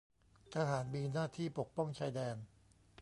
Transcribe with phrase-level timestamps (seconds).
[0.53, 2.35] ทหารมีหน้าที่ปกป้องชายแดน